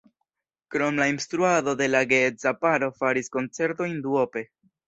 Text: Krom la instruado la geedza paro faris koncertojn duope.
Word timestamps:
Krom 0.75 0.97
la 1.01 1.05
instruado 1.11 1.75
la 1.93 2.01
geedza 2.15 2.57
paro 2.65 2.93
faris 3.03 3.33
koncertojn 3.37 4.05
duope. 4.09 4.45